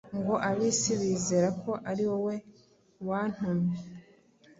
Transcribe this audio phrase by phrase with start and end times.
[0.19, 2.35] ngo ab’isi bizere ko ari wowe
[3.07, 3.77] wantumye”.